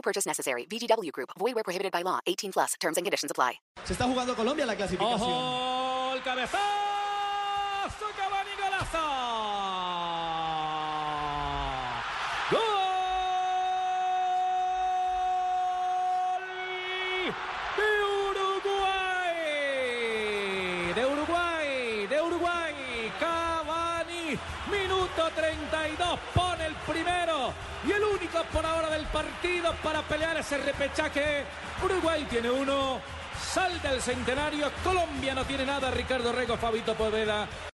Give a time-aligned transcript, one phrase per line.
[0.00, 0.64] No purchase necessary.
[0.64, 1.28] VGW Group.
[1.38, 2.20] Void where prohibited by law.
[2.26, 2.72] 18 plus.
[2.80, 3.60] Terms and conditions apply.
[3.84, 5.20] Se está jugando Colombia la clasificación.
[5.20, 6.14] ¡Ojo!
[6.14, 6.58] ¡El cabezazo!
[8.16, 8.98] ¡Cavani golazo!
[12.50, 12.60] ¡Gol!
[17.76, 17.84] ¡De
[18.64, 19.26] Uruguay!
[20.94, 22.06] ¡De Uruguay!
[22.06, 22.74] ¡De Uruguay!
[23.20, 24.38] Cavani,
[24.70, 27.52] minuto 32, pone el primero
[27.86, 31.44] y el único por ahora del partido para pelear ese repechaje.
[31.82, 33.00] Uruguay tiene uno,
[33.40, 37.48] salta el centenario, Colombia no tiene nada, Ricardo Rego, Fabito Poveda.